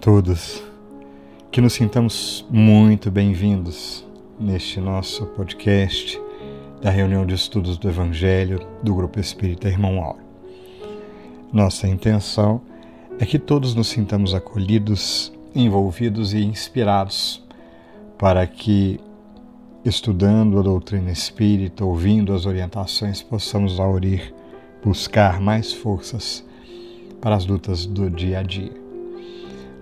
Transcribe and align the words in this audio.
Todos, 0.00 0.62
que 1.50 1.60
nos 1.60 1.72
sintamos 1.72 2.46
muito 2.48 3.10
bem-vindos 3.10 4.06
neste 4.38 4.78
nosso 4.80 5.26
podcast 5.26 6.20
da 6.80 6.90
reunião 6.90 7.26
de 7.26 7.34
estudos 7.34 7.76
do 7.76 7.88
Evangelho 7.88 8.60
do 8.82 8.94
Grupo 8.94 9.18
Espírita 9.18 9.68
Irmão 9.68 10.00
Auro. 10.02 10.20
Nossa 11.52 11.88
intenção 11.88 12.60
é 13.18 13.26
que 13.26 13.38
todos 13.38 13.74
nos 13.74 13.88
sintamos 13.88 14.32
acolhidos, 14.34 15.32
envolvidos 15.54 16.34
e 16.34 16.44
inspirados 16.44 17.42
para 18.16 18.46
que, 18.46 19.00
estudando 19.84 20.58
a 20.60 20.62
doutrina 20.62 21.10
espírita, 21.10 21.84
ouvindo 21.84 22.32
as 22.32 22.46
orientações, 22.46 23.22
possamos 23.22 23.80
aurir, 23.80 24.32
buscar 24.84 25.40
mais 25.40 25.72
forças 25.72 26.44
para 27.20 27.34
as 27.34 27.44
lutas 27.44 27.86
do 27.86 28.08
dia 28.08 28.38
a 28.38 28.42
dia. 28.42 28.85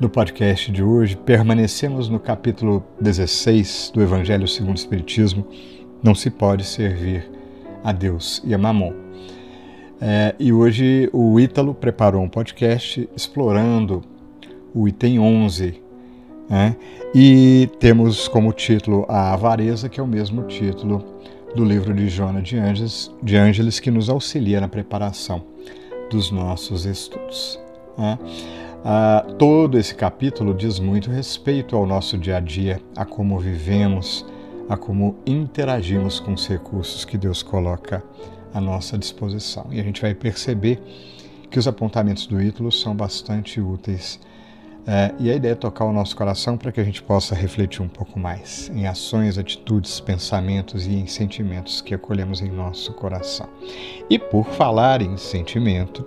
No 0.01 0.09
podcast 0.09 0.73
de 0.73 0.83
hoje, 0.83 1.16
permanecemos 1.16 2.09
no 2.09 2.19
capítulo 2.19 2.84
16 3.01 3.93
do 3.95 4.03
Evangelho 4.03 4.48
segundo 4.48 4.73
o 4.73 4.79
Espiritismo. 4.79 5.47
Não 6.03 6.17
se 6.17 6.30
pode 6.30 6.65
servir 6.65 7.30
a 7.84 7.93
Deus 7.93 8.43
e 8.45 8.53
a 8.53 8.59
Mamon. 8.59 8.93
É, 10.01 10.34
e 10.37 10.53
hoje 10.53 11.09
o 11.12 11.39
Ítalo 11.39 11.73
preparou 11.73 12.23
um 12.23 12.29
podcast 12.29 13.09
explorando 13.15 14.03
o 14.75 14.89
item 14.89 15.20
11. 15.20 15.81
Né? 16.51 16.77
E 17.14 17.70
temos 17.79 18.27
como 18.27 18.53
título 18.53 19.06
A 19.08 19.33
Avareza, 19.33 19.89
que 19.89 20.01
é 20.01 20.03
o 20.03 20.08
mesmo 20.08 20.42
título 20.42 21.05
do 21.55 21.64
livro 21.64 21.95
de 21.95 22.08
Jona 22.08 22.42
de 22.42 22.58
Ângeles, 22.58 23.12
de 23.23 23.36
Ângeles 23.36 23.79
que 23.79 23.92
nos 23.92 24.11
auxilia 24.11 24.61
na 24.61 24.67
preparação 24.67 25.45
dos 26.11 26.33
nossos 26.33 26.84
estudos. 26.84 27.61
Né? 27.97 28.19
Ah, 28.86 29.24
todo 29.38 29.78
esse 29.78 29.94
capítulo 29.94 30.52
diz 30.52 30.78
muito 30.78 31.10
respeito 31.10 31.74
ao 31.74 31.86
nosso 31.86 32.18
dia 32.18 32.36
a 32.36 32.40
dia, 32.40 32.82
a 32.94 33.06
como 33.06 33.38
vivemos, 33.38 34.27
a 34.68 34.77
como 34.77 35.16
interagimos 35.24 36.20
com 36.20 36.34
os 36.34 36.46
recursos 36.46 37.02
que 37.02 37.16
Deus 37.16 37.42
coloca 37.42 38.05
à 38.52 38.60
nossa 38.60 38.98
disposição. 38.98 39.68
E 39.70 39.80
a 39.80 39.82
gente 39.82 40.02
vai 40.02 40.14
perceber 40.14 40.82
que 41.50 41.58
os 41.58 41.66
apontamentos 41.66 42.27
do 42.27 42.42
Ítalo 42.42 42.70
são 42.70 42.94
bastante 42.94 43.58
úteis. 43.58 44.20
É, 44.86 45.14
e 45.18 45.30
a 45.30 45.34
ideia 45.34 45.52
é 45.52 45.55
tocar 45.55 45.86
o 45.86 45.92
nosso 45.94 46.14
coração 46.14 46.58
para 46.58 46.70
que 46.70 46.78
a 46.78 46.84
gente 46.84 47.02
possa 47.02 47.34
refletir 47.34 47.80
um 47.80 47.88
pouco 47.88 48.18
mais 48.18 48.70
em 48.74 48.86
ações, 48.86 49.38
atitudes, 49.38 49.98
pensamentos 49.98 50.86
e 50.86 50.94
em 50.94 51.06
sentimentos 51.06 51.80
que 51.80 51.94
acolhemos 51.94 52.42
em 52.42 52.50
nosso 52.50 52.92
coração. 52.92 53.48
E 54.10 54.18
por 54.18 54.44
falar 54.44 55.00
em 55.00 55.16
sentimento, 55.16 56.05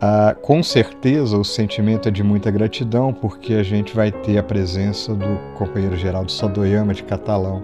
ah, 0.00 0.36
com 0.42 0.62
certeza 0.62 1.36
o 1.38 1.44
sentimento 1.44 2.08
é 2.08 2.10
de 2.10 2.22
muita 2.22 2.50
gratidão, 2.50 3.12
porque 3.12 3.54
a 3.54 3.62
gente 3.62 3.94
vai 3.94 4.12
ter 4.12 4.36
a 4.38 4.42
presença 4.42 5.14
do 5.14 5.38
companheiro 5.56 5.96
Geraldo 5.96 6.30
Sadoyama 6.30 6.92
de 6.92 7.02
Catalão 7.02 7.62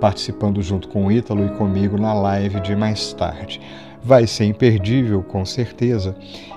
participando 0.00 0.62
junto 0.62 0.88
com 0.88 1.06
o 1.06 1.12
Ítalo 1.12 1.44
e 1.44 1.50
comigo 1.56 1.98
na 1.98 2.12
live 2.14 2.60
de 2.60 2.76
mais 2.76 3.12
tarde. 3.12 3.60
Vai 4.02 4.26
ser 4.26 4.44
imperdível, 4.44 5.22
com 5.22 5.44
certeza, 5.44 6.14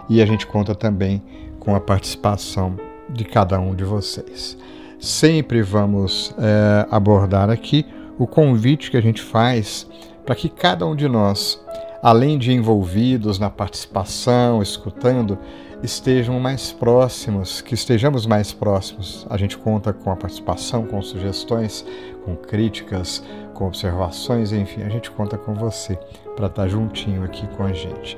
e 0.08 0.22
a 0.22 0.26
gente 0.26 0.46
conta 0.46 0.76
também 0.76 1.22
com 1.60 1.76
a 1.76 1.80
participação 1.80 2.78
de 3.10 3.26
cada 3.26 3.60
um 3.60 3.73
de 3.73 3.84
vocês. 3.84 4.58
Sempre 5.00 5.62
vamos 5.62 6.36
é, 6.38 6.86
abordar 6.92 7.50
aqui 7.50 7.86
o 8.17 8.28
convite 8.28 8.92
que 8.92 8.98
a 8.98 9.02
gente 9.02 9.22
faz 9.22 9.88
para 10.26 10.36
que 10.36 10.50
cada 10.50 10.86
um 10.86 10.95
de 10.95 11.08
nós 11.08 11.60
além 12.02 12.37
de 12.37 12.52
envolvidos 12.52 13.39
na 13.39 13.49
participação, 13.49 14.61
escutando, 14.61 15.37
estejam 15.83 16.39
mais 16.39 16.71
próximos, 16.71 17.61
que 17.61 17.73
estejamos 17.73 18.26
mais 18.26 18.52
próximos. 18.52 19.26
A 19.30 19.37
gente 19.37 19.58
conta 19.58 19.93
com 19.93 20.11
a 20.11 20.15
participação, 20.15 20.86
com 20.86 21.02
sugestões, 21.02 21.86
com 22.26 22.36
críticas, 22.36 23.23
com 23.54 23.67
observações, 23.67 24.52
enfim, 24.52 24.83
a 24.83 24.89
gente 24.89 25.11
conta 25.11 25.38
com 25.38 25.54
você 25.54 25.98
para 26.36 26.48
estar 26.48 26.67
juntinho 26.67 27.23
aqui 27.23 27.45
com 27.55 27.64
a 27.64 27.73
gente. 27.73 28.17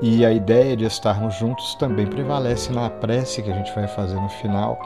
E 0.00 0.24
a 0.24 0.32
ideia 0.32 0.76
de 0.76 0.84
estarmos 0.84 1.34
juntos 1.34 1.74
também 1.74 2.06
prevalece 2.06 2.72
na 2.72 2.88
prece 2.88 3.42
que 3.42 3.50
a 3.50 3.54
gente 3.54 3.74
vai 3.74 3.88
fazer 3.88 4.14
no 4.14 4.28
final. 4.28 4.78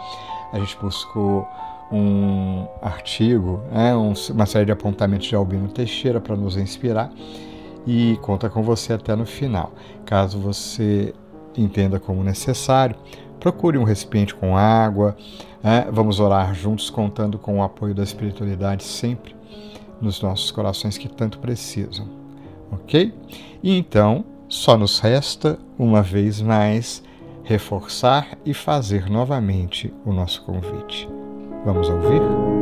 A 0.52 0.58
gente 0.58 0.76
buscou 0.78 1.46
um 1.92 2.66
artigo, 2.80 3.60
né, 3.70 3.94
uma 3.94 4.46
série 4.46 4.64
de 4.64 4.72
apontamentos 4.72 5.26
de 5.26 5.34
Albino 5.34 5.68
Teixeira 5.68 6.20
para 6.20 6.34
nos 6.34 6.56
inspirar 6.56 7.12
e 7.86 8.18
conta 8.22 8.48
com 8.48 8.62
você 8.62 8.92
até 8.92 9.14
no 9.14 9.26
final. 9.26 9.72
Caso 10.04 10.38
você 10.38 11.14
entenda 11.56 11.98
como 11.98 12.22
necessário, 12.22 12.96
procure 13.38 13.78
um 13.78 13.84
recipiente 13.84 14.34
com 14.34 14.56
água. 14.56 15.16
Né? 15.62 15.86
Vamos 15.90 16.20
orar 16.20 16.54
juntos, 16.54 16.90
contando 16.90 17.38
com 17.38 17.58
o 17.58 17.62
apoio 17.62 17.94
da 17.94 18.02
espiritualidade 18.02 18.84
sempre 18.84 19.34
nos 20.00 20.20
nossos 20.20 20.50
corações 20.50 20.98
que 20.98 21.08
tanto 21.08 21.38
precisam. 21.38 22.06
Ok? 22.70 23.14
E 23.62 23.76
então, 23.76 24.24
só 24.48 24.76
nos 24.76 24.98
resta, 24.98 25.58
uma 25.78 26.02
vez 26.02 26.40
mais, 26.40 27.02
reforçar 27.44 28.38
e 28.44 28.52
fazer 28.54 29.08
novamente 29.08 29.92
o 30.04 30.12
nosso 30.12 30.42
convite. 30.42 31.08
Vamos 31.64 31.88
ouvir? 31.88 32.61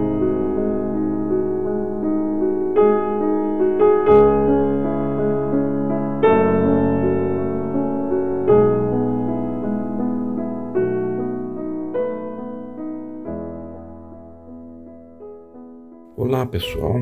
Pessoal, 16.50 17.00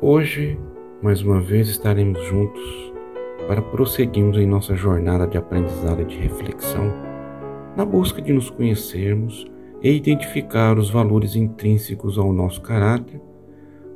hoje 0.00 0.58
mais 1.02 1.20
uma 1.20 1.38
vez 1.38 1.68
estaremos 1.68 2.24
juntos 2.24 2.92
para 3.46 3.60
prosseguirmos 3.60 4.38
em 4.38 4.46
nossa 4.46 4.74
jornada 4.74 5.26
de 5.26 5.36
aprendizado 5.36 6.00
e 6.00 6.06
de 6.06 6.16
reflexão, 6.16 6.90
na 7.76 7.84
busca 7.84 8.22
de 8.22 8.32
nos 8.32 8.48
conhecermos 8.48 9.44
e 9.82 9.92
identificar 9.92 10.78
os 10.78 10.88
valores 10.88 11.36
intrínsecos 11.36 12.16
ao 12.16 12.32
nosso 12.32 12.62
caráter 12.62 13.20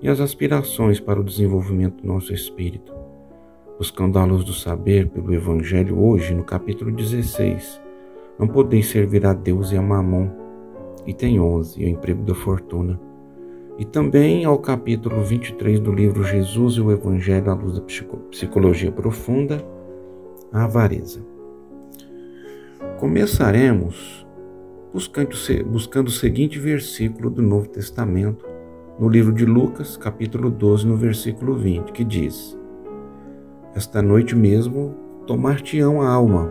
e 0.03 0.09
as 0.09 0.21
aspirações 0.21 1.01
para 1.01 1.21
o 1.21 1.25
desenvolvimento 1.25 2.03
do 2.03 2.09
nosso 2.09 2.35
espírito, 2.35 2.93
buscando 3.79 4.19
a 4.19 4.25
luz 4.25 4.45
do 4.45 4.53
saber 4.53 5.09
pelo 5.09 5.33
Evangelho 5.33 5.99
hoje 5.99 6.35
no 6.35 6.45
capítulo 6.45 6.91
16. 6.91 7.81
Não 8.39 8.47
podeis 8.47 8.89
servir 8.89 9.25
a 9.25 9.33
Deus 9.33 9.73
e 9.73 9.79
a 9.79 9.83
Mamon. 9.83 10.29
Item 11.07 11.41
11, 11.41 11.83
o 11.83 11.89
emprego 11.89 12.23
da 12.23 12.35
fortuna 12.35 13.06
e 13.79 13.85
também 13.85 14.45
ao 14.45 14.59
capítulo 14.59 15.23
23 15.23 15.81
do 15.81 15.93
livro 15.93 16.25
Jesus 16.25 16.75
e 16.75 16.81
o 16.81 16.91
Evangelho 16.91 17.51
à 17.51 17.55
luz 17.55 17.75
da 17.75 17.83
psicologia 18.31 18.91
profunda, 18.91 19.63
a 20.51 20.65
avareza. 20.65 21.21
Começaremos 22.99 24.27
buscando, 24.93 25.31
buscando 25.67 26.09
o 26.09 26.11
seguinte 26.11 26.59
versículo 26.59 27.29
do 27.29 27.43
Novo 27.43 27.69
Testamento, 27.69 28.47
no 28.99 29.11
livro 29.11 29.31
de 29.35 29.45
Lucas, 29.45 29.95
capítulo 29.95 30.51
12, 30.51 30.87
no 30.87 30.97
versículo 30.97 31.55
20, 31.55 31.93
que 31.93 32.03
diz: 32.03 32.59
Esta 33.75 34.01
noite 34.01 34.35
mesmo 34.35 34.95
tomar-te-ão 35.27 36.01
a 36.01 36.09
alma. 36.09 36.51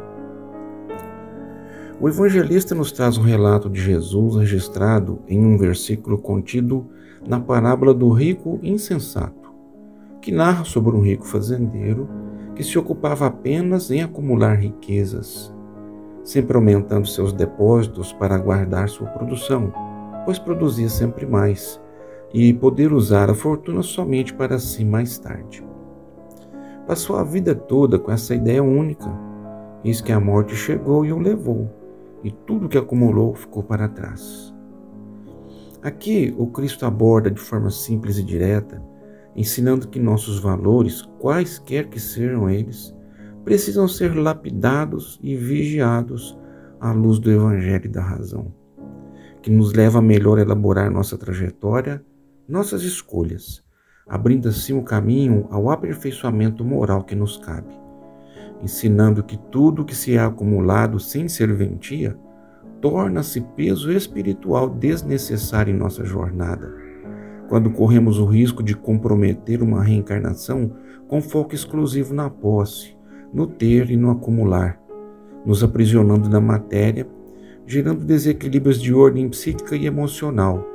O 2.00 2.08
evangelista 2.08 2.76
nos 2.76 2.92
traz 2.92 3.18
um 3.18 3.24
relato 3.24 3.68
de 3.68 3.82
Jesus 3.82 4.36
registrado 4.36 5.24
em 5.28 5.44
um 5.44 5.58
versículo 5.58 6.20
contido 6.20 6.88
na 7.28 7.40
parábola 7.40 7.94
do 7.94 8.10
rico 8.10 8.60
insensato, 8.62 9.54
que 10.22 10.32
narra 10.32 10.64
sobre 10.64 10.96
um 10.96 11.02
rico 11.02 11.26
fazendeiro 11.26 12.08
que 12.56 12.64
se 12.64 12.80
ocupava 12.80 13.28
apenas 13.28 13.92
em 13.92 14.02
acumular 14.02 14.56
riquezas, 14.56 15.54
sempre 16.24 16.56
aumentando 16.56 17.08
seus 17.08 17.34
depósitos 17.34 18.14
para 18.14 18.38
guardar 18.38 18.88
sua 18.90 19.08
produção, 19.08 19.74
pois 20.24 20.40
produzia 20.40 20.90
sempre 20.90 21.26
mais, 21.26 21.82
e 22.34 22.54
poder 22.54 22.94
usar 22.94 23.30
a 23.30 23.36
fortuna 23.36 23.82
somente 23.84 24.34
para 24.34 24.58
si 24.58 24.84
mais 24.84 25.18
tarde. 25.18 25.66
Passou 26.88 27.18
a 27.18 27.24
vida 27.24 27.54
toda 27.54 28.00
com 28.00 28.12
essa 28.12 28.34
ideia 28.34 28.64
única, 28.64 29.10
eis 29.84 30.02
que 30.02 30.12
a 30.12 30.20
morte 30.20 30.56
chegou 30.56 31.06
e 31.06 31.12
o 31.12 31.20
levou, 31.20 31.70
e 32.24 32.32
tudo 32.32 32.70
que 32.70 32.78
acumulou 32.78 33.36
ficou 33.36 33.62
para 33.62 33.88
trás. 33.88 34.55
Aqui 35.86 36.34
o 36.36 36.48
Cristo 36.48 36.84
aborda 36.84 37.30
de 37.30 37.40
forma 37.40 37.70
simples 37.70 38.18
e 38.18 38.24
direta, 38.24 38.82
ensinando 39.36 39.88
que 39.88 40.00
nossos 40.00 40.40
valores, 40.40 41.04
quaisquer 41.20 41.90
que 41.90 42.00
sejam 42.00 42.50
eles, 42.50 42.92
precisam 43.44 43.88
ser 43.88 44.16
lapidados 44.16 45.20
e 45.22 45.36
vigiados 45.36 46.36
à 46.80 46.92
luz 46.92 47.20
do 47.20 47.30
Evangelho 47.30 47.86
e 47.86 47.90
da 47.90 48.02
razão, 48.02 48.52
que 49.44 49.52
nos 49.52 49.74
leva 49.74 50.00
a 50.00 50.02
melhor 50.02 50.40
elaborar 50.40 50.90
nossa 50.90 51.20
trajetória, 51.20 52.04
nossas 52.50 52.82
escolhas, 52.82 53.64
abrindo 54.08 54.50
assim 54.50 54.74
o 54.74 54.82
caminho 54.82 55.48
ao 55.52 55.70
aperfeiçoamento 55.70 56.66
moral 56.66 57.04
que 57.04 57.14
nos 57.14 57.38
cabe, 57.38 57.80
ensinando 58.60 59.24
que 59.24 59.38
tudo 59.52 59.86
que 59.86 59.96
se 59.96 60.16
é 60.16 60.20
acumulado 60.20 61.00
sem 61.00 61.28
serventia 61.28 62.18
torna-se 62.82 63.42
peso 63.42 63.92
espiritual 63.92 64.70
desnecessário 64.70 65.74
em 65.74 65.78
nossa 65.78 66.04
jornada. 66.04 66.74
Quando 67.48 67.72
corremos 67.72 68.18
o 68.18 68.26
risco 68.26 68.64
de 68.64 68.76
comprometer 68.76 69.62
uma 69.62 69.84
reencarnação 69.84 70.72
com 71.08 71.22
foco 71.22 71.54
exclusivo 71.54 72.14
na 72.14 72.30
posse, 72.30 72.96
no 73.34 73.46
ter 73.46 73.90
e 73.92 73.98
no 73.98 74.10
acumular, 74.10 74.80
nos 75.46 75.64
aprisionando 75.64 76.30
na 76.30 76.42
matéria, 76.42 77.08
gerando 77.68 78.04
desequilíbrios 78.04 78.82
de 78.82 78.94
ordem 78.94 79.30
psíquica 79.30 79.76
e 79.76 79.86
emocional, 79.86 80.66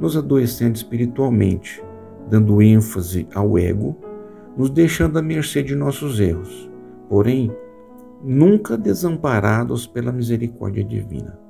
nos 0.00 0.16
adoecendo 0.16 0.76
espiritualmente, 0.76 1.82
dando 2.28 2.60
ênfase 2.60 3.26
ao 3.34 3.58
ego, 3.58 3.96
nos 4.56 4.70
deixando 4.70 5.18
à 5.18 5.22
mercê 5.22 5.62
de 5.62 5.76
nossos 5.76 6.18
erros, 6.18 6.70
porém, 7.08 7.50
nunca 8.22 8.76
desamparados 8.76 9.86
pela 9.86 10.10
misericórdia 10.10 10.82
divina. 10.82 11.45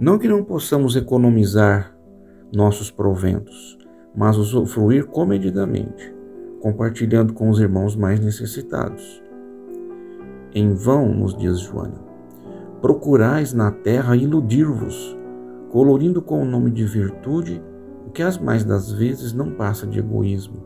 Não 0.00 0.18
que 0.18 0.26
não 0.26 0.42
possamos 0.42 0.96
economizar 0.96 1.94
nossos 2.50 2.90
proventos, 2.90 3.76
mas 4.16 4.38
usufruir 4.38 5.04
comedidamente, 5.04 6.10
compartilhando 6.58 7.34
com 7.34 7.50
os 7.50 7.60
irmãos 7.60 7.94
mais 7.94 8.18
necessitados. 8.18 9.22
Em 10.54 10.72
vão, 10.72 11.12
nos 11.12 11.36
diz 11.36 11.60
Joana, 11.60 12.00
procurais 12.80 13.52
na 13.52 13.70
terra 13.70 14.16
iludir-vos, 14.16 15.18
colorindo 15.68 16.22
com 16.22 16.40
o 16.40 16.46
nome 16.46 16.70
de 16.70 16.86
virtude 16.86 17.62
o 18.06 18.10
que 18.10 18.22
as 18.22 18.38
mais 18.38 18.64
das 18.64 18.90
vezes 18.90 19.34
não 19.34 19.50
passa 19.50 19.86
de 19.86 19.98
egoísmo. 19.98 20.64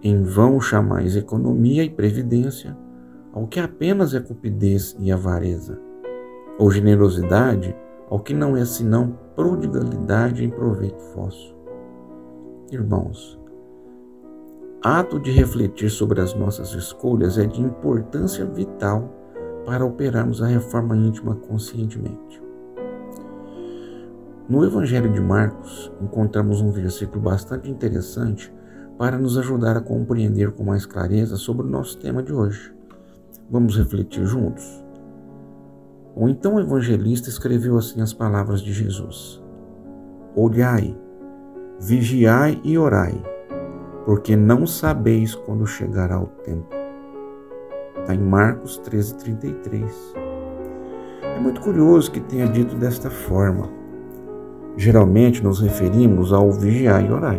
Em 0.00 0.22
vão 0.22 0.60
chamais 0.60 1.16
economia 1.16 1.82
e 1.82 1.90
previdência 1.90 2.76
ao 3.32 3.48
que 3.48 3.58
apenas 3.58 4.14
é 4.14 4.20
cupidez 4.20 4.96
e 5.00 5.10
avareza, 5.10 5.80
ou 6.56 6.70
generosidade 6.70 7.74
ao 8.08 8.20
que 8.20 8.32
não 8.32 8.56
é 8.56 8.64
senão 8.64 9.18
prodigalidade 9.34 10.44
em 10.44 10.50
proveito 10.50 11.00
vosso. 11.14 11.54
Irmãos, 12.70 13.38
ato 14.82 15.18
de 15.18 15.30
refletir 15.30 15.90
sobre 15.90 16.20
as 16.20 16.34
nossas 16.34 16.72
escolhas 16.72 17.38
é 17.38 17.46
de 17.46 17.60
importância 17.60 18.44
vital 18.44 19.12
para 19.64 19.84
operarmos 19.84 20.42
a 20.42 20.46
reforma 20.46 20.96
íntima 20.96 21.34
conscientemente. 21.34 22.42
No 24.48 24.64
Evangelho 24.64 25.12
de 25.12 25.20
Marcos, 25.20 25.92
encontramos 26.00 26.60
um 26.60 26.70
versículo 26.70 27.20
bastante 27.20 27.68
interessante 27.68 28.54
para 28.96 29.18
nos 29.18 29.36
ajudar 29.36 29.76
a 29.76 29.80
compreender 29.80 30.52
com 30.52 30.62
mais 30.64 30.86
clareza 30.86 31.36
sobre 31.36 31.66
o 31.66 31.70
nosso 31.70 31.98
tema 31.98 32.22
de 32.22 32.32
hoje. 32.32 32.72
Vamos 33.50 33.76
refletir 33.76 34.24
juntos? 34.24 34.85
Ou 36.16 36.30
então 36.30 36.54
o 36.54 36.60
evangelista 36.60 37.28
escreveu 37.28 37.76
assim 37.76 38.00
as 38.00 38.14
palavras 38.14 38.62
de 38.62 38.72
Jesus: 38.72 39.44
Olhai, 40.34 40.96
vigiai 41.78 42.58
e 42.64 42.78
orai, 42.78 43.22
porque 44.06 44.34
não 44.34 44.66
sabeis 44.66 45.34
quando 45.34 45.66
chegará 45.66 46.18
o 46.18 46.26
tempo. 46.42 46.74
Está 48.00 48.14
em 48.14 48.18
Marcos 48.18 48.78
13, 48.78 49.16
33. 49.18 50.14
É 51.20 51.38
muito 51.38 51.60
curioso 51.60 52.10
que 52.10 52.20
tenha 52.20 52.48
dito 52.48 52.76
desta 52.76 53.10
forma. 53.10 53.68
Geralmente 54.74 55.44
nos 55.44 55.60
referimos 55.60 56.32
ao 56.32 56.50
vigiar 56.50 57.04
e 57.04 57.12
orar. 57.12 57.38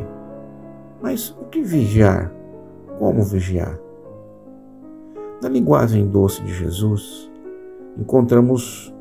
Mas 1.02 1.32
o 1.32 1.46
que 1.46 1.64
vigiar? 1.64 2.32
Como 3.00 3.24
vigiar? 3.24 3.80
Na 5.42 5.50
linguagem 5.50 6.08
doce 6.08 6.44
de 6.44 6.54
Jesus, 6.54 7.32
encontramos 7.98 8.94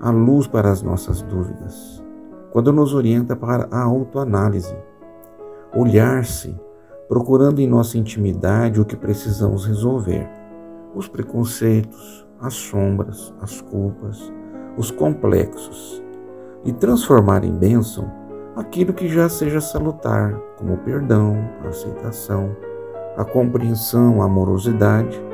a 0.00 0.10
luz 0.10 0.46
para 0.46 0.70
as 0.70 0.82
nossas 0.82 1.22
dúvidas, 1.22 2.04
quando 2.50 2.72
nos 2.72 2.92
orienta 2.92 3.34
para 3.34 3.66
a 3.70 3.82
autoanálise, 3.82 4.76
olhar-se, 5.74 6.54
procurando 7.08 7.60
em 7.60 7.66
nossa 7.66 7.96
intimidade 7.96 8.80
o 8.80 8.84
que 8.84 8.96
precisamos 8.96 9.64
resolver, 9.64 10.28
os 10.94 11.08
preconceitos, 11.08 12.26
as 12.40 12.54
sombras, 12.54 13.32
as 13.40 13.60
culpas, 13.60 14.32
os 14.76 14.90
complexos, 14.90 16.02
e 16.64 16.72
transformar 16.72 17.44
em 17.44 17.52
bênção 17.52 18.10
aquilo 18.54 18.92
que 18.92 19.08
já 19.08 19.28
seja 19.28 19.60
salutar, 19.60 20.38
como 20.58 20.74
o 20.74 20.78
perdão, 20.78 21.36
a 21.64 21.68
aceitação, 21.68 22.54
a 23.16 23.24
compreensão, 23.24 24.20
a 24.20 24.26
amorosidade 24.26 25.31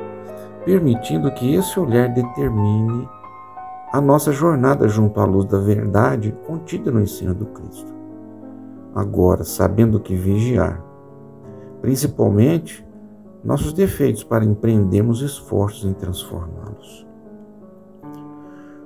permitindo 0.65 1.31
que 1.31 1.55
esse 1.55 1.79
olhar 1.79 2.09
determine 2.09 3.07
a 3.91 3.99
nossa 3.99 4.31
jornada 4.31 4.87
junto 4.87 5.19
à 5.19 5.25
luz 5.25 5.45
da 5.45 5.59
verdade 5.59 6.35
contida 6.45 6.91
no 6.91 7.01
ensino 7.01 7.33
do 7.33 7.45
Cristo. 7.47 7.93
Agora, 8.93 9.43
sabendo 9.43 9.99
que 9.99 10.15
vigiar, 10.15 10.83
principalmente 11.81 12.85
nossos 13.43 13.73
defeitos 13.73 14.23
para 14.23 14.45
empreendermos 14.45 15.21
esforços 15.21 15.89
em 15.89 15.93
transformá-los. 15.93 17.07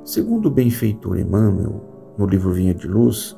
Segundo 0.03 0.47
o 0.47 0.51
benfeitor 0.51 1.17
Emmanuel, 1.17 1.81
no 2.17 2.25
livro 2.25 2.51
Vinha 2.51 2.73
de 2.73 2.87
Luz, 2.87 3.37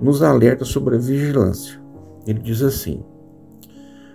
nos 0.00 0.22
alerta 0.22 0.64
sobre 0.64 0.96
a 0.96 0.98
vigilância. 0.98 1.80
Ele 2.26 2.40
diz 2.40 2.62
assim: 2.62 3.02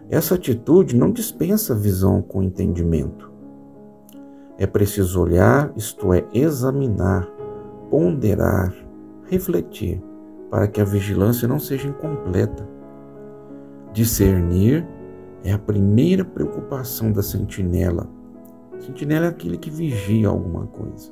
essa 0.09 0.35
atitude 0.35 0.95
não 0.95 1.11
dispensa 1.11 1.73
visão 1.73 2.21
com 2.21 2.43
entendimento, 2.43 3.31
é 4.57 4.65
preciso 4.65 5.21
olhar, 5.21 5.71
isto 5.75 6.13
é, 6.13 6.25
examinar, 6.33 7.27
ponderar, 7.89 8.73
refletir, 9.29 10.01
para 10.49 10.67
que 10.67 10.79
a 10.79 10.85
vigilância 10.85 11.47
não 11.47 11.59
seja 11.59 11.87
incompleta. 11.87 12.67
Discernir 13.91 14.87
é 15.43 15.51
a 15.51 15.59
primeira 15.59 16.23
preocupação 16.23 17.11
da 17.11 17.21
sentinela. 17.21 18.07
Sentinela 18.79 19.25
é 19.25 19.29
aquele 19.29 19.57
que 19.57 19.69
vigia 19.69 20.29
alguma 20.29 20.67
coisa. 20.67 21.11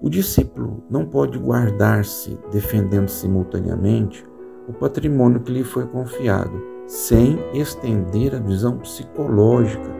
O 0.00 0.08
discípulo 0.08 0.84
não 0.88 1.04
pode 1.04 1.38
guardar-se 1.38 2.38
defendendo 2.52 3.08
simultaneamente 3.08 4.24
o 4.68 4.72
patrimônio 4.72 5.40
que 5.40 5.50
lhe 5.50 5.64
foi 5.64 5.86
confiado, 5.86 6.62
sem 6.86 7.38
estender 7.52 8.34
a 8.34 8.38
visão 8.38 8.78
psicológica 8.78 9.97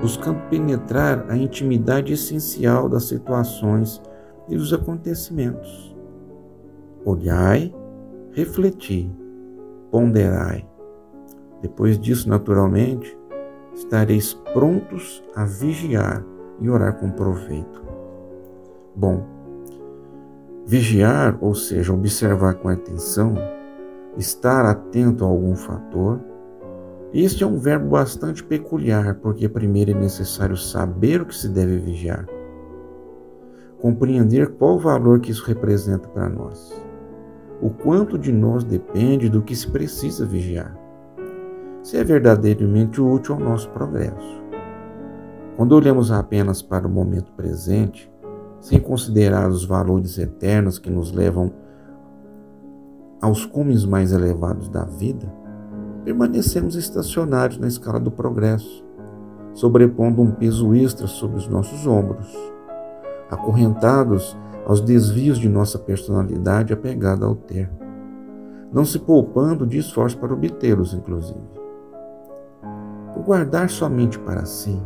buscando 0.00 0.40
penetrar 0.48 1.26
a 1.28 1.36
intimidade 1.36 2.12
essencial 2.12 2.88
das 2.88 3.04
situações 3.04 4.00
e 4.48 4.56
dos 4.56 4.72
acontecimentos. 4.72 5.96
Olhai, 7.04 7.74
refleti, 8.32 9.10
ponderai. 9.90 10.68
Depois 11.62 11.98
disso, 11.98 12.28
naturalmente, 12.28 13.16
estareis 13.74 14.34
prontos 14.52 15.22
a 15.34 15.44
vigiar 15.44 16.24
e 16.60 16.68
orar 16.68 16.98
com 16.98 17.10
proveito. 17.10 17.84
Bom, 18.94 19.24
vigiar, 20.66 21.38
ou 21.40 21.54
seja, 21.54 21.92
observar 21.92 22.54
com 22.54 22.68
atenção, 22.68 23.34
estar 24.16 24.64
atento 24.64 25.24
a 25.24 25.28
algum 25.28 25.54
fator, 25.54 26.20
este 27.22 27.44
é 27.44 27.46
um 27.46 27.58
verbo 27.58 27.90
bastante 27.90 28.44
peculiar, 28.44 29.14
porque 29.16 29.48
primeiro 29.48 29.92
é 29.92 29.94
necessário 29.94 30.56
saber 30.56 31.22
o 31.22 31.26
que 31.26 31.34
se 31.34 31.48
deve 31.48 31.78
vigiar, 31.78 32.26
compreender 33.80 34.54
qual 34.56 34.74
o 34.74 34.78
valor 34.78 35.20
que 35.20 35.30
isso 35.30 35.44
representa 35.46 36.08
para 36.08 36.28
nós, 36.28 36.84
o 37.62 37.70
quanto 37.70 38.18
de 38.18 38.30
nós 38.32 38.64
depende 38.64 39.28
do 39.28 39.40
que 39.40 39.56
se 39.56 39.70
precisa 39.70 40.26
vigiar, 40.26 40.76
se 41.82 41.96
é 41.96 42.04
verdadeiramente 42.04 43.00
útil 43.00 43.36
ao 43.36 43.40
nosso 43.40 43.70
progresso. 43.70 44.42
Quando 45.56 45.72
olhamos 45.72 46.12
apenas 46.12 46.60
para 46.60 46.86
o 46.86 46.90
momento 46.90 47.32
presente, 47.32 48.12
sem 48.60 48.78
considerar 48.78 49.48
os 49.48 49.64
valores 49.64 50.18
eternos 50.18 50.78
que 50.78 50.90
nos 50.90 51.12
levam 51.12 51.50
aos 53.22 53.46
cumes 53.46 53.86
mais 53.86 54.12
elevados 54.12 54.68
da 54.68 54.84
vida, 54.84 55.32
permanecemos 56.06 56.76
estacionários 56.76 57.58
na 57.58 57.66
escala 57.66 57.98
do 57.98 58.12
progresso, 58.12 58.86
sobrepondo 59.52 60.22
um 60.22 60.30
peso 60.30 60.72
extra 60.72 61.08
sobre 61.08 61.36
os 61.36 61.48
nossos 61.48 61.84
ombros, 61.84 62.32
acorrentados 63.28 64.38
aos 64.64 64.80
desvios 64.80 65.36
de 65.36 65.48
nossa 65.48 65.80
personalidade 65.80 66.72
apegada 66.72 67.26
ao 67.26 67.34
ter, 67.34 67.68
não 68.72 68.84
se 68.84 69.00
poupando 69.00 69.66
de 69.66 69.78
esforço 69.78 70.16
para 70.16 70.32
obtê-los, 70.32 70.94
inclusive. 70.94 71.40
O 73.16 73.22
guardar 73.24 73.68
somente 73.68 74.16
para 74.16 74.44
si 74.44 74.80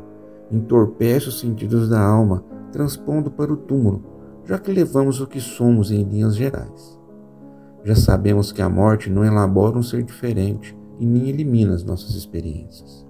entorpece 0.50 1.28
os 1.28 1.38
sentidos 1.38 1.90
da 1.90 2.00
alma, 2.00 2.42
transpondo 2.72 3.30
para 3.30 3.52
o 3.52 3.58
túmulo, 3.58 4.02
já 4.46 4.58
que 4.58 4.72
levamos 4.72 5.20
o 5.20 5.26
que 5.26 5.38
somos 5.38 5.90
em 5.90 6.02
linhas 6.02 6.34
gerais. 6.34 6.98
Já 7.84 7.94
sabemos 7.94 8.52
que 8.52 8.62
a 8.62 8.70
morte 8.70 9.10
não 9.10 9.22
elabora 9.22 9.76
um 9.76 9.82
ser 9.82 10.02
diferente, 10.02 10.79
e 11.00 11.06
nem 11.06 11.30
elimina 11.30 11.74
as 11.74 11.82
nossas 11.82 12.14
experiências. 12.14 13.06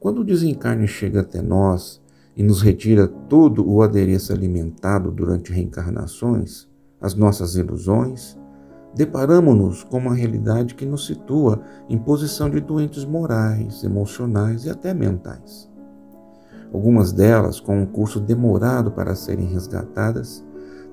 Quando 0.00 0.22
o 0.22 0.24
desencarne 0.24 0.88
chega 0.88 1.20
até 1.20 1.42
nós 1.42 2.00
e 2.34 2.42
nos 2.42 2.62
retira 2.62 3.06
todo 3.06 3.68
o 3.68 3.82
adereço 3.82 4.32
alimentado 4.32 5.10
durante 5.10 5.52
reencarnações, 5.52 6.66
as 7.00 7.14
nossas 7.14 7.56
ilusões, 7.56 8.36
deparamos-nos 8.94 9.84
com 9.84 9.98
uma 9.98 10.14
realidade 10.14 10.74
que 10.74 10.86
nos 10.86 11.06
situa 11.06 11.60
em 11.88 11.98
posição 11.98 12.48
de 12.48 12.60
doentes 12.60 13.04
morais, 13.04 13.84
emocionais 13.84 14.64
e 14.64 14.70
até 14.70 14.94
mentais. 14.94 15.70
Algumas 16.72 17.12
delas, 17.12 17.60
com 17.60 17.80
um 17.80 17.86
curso 17.86 18.18
demorado 18.18 18.90
para 18.90 19.14
serem 19.14 19.46
resgatadas, 19.46 20.44